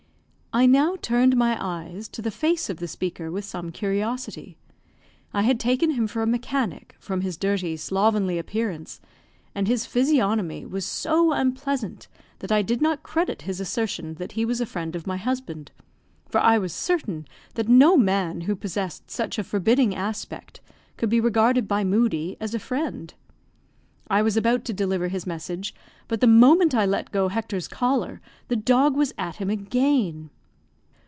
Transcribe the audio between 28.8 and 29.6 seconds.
was at him